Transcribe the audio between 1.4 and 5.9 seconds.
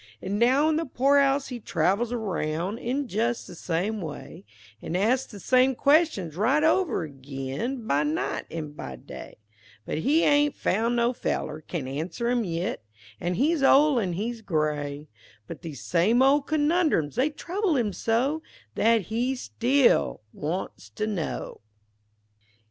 he travels aroun' In just the same way, An' asks the same